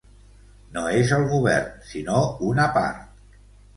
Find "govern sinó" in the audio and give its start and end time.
1.33-2.23